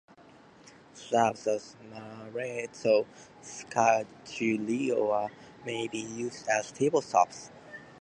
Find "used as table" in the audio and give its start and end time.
5.99-7.03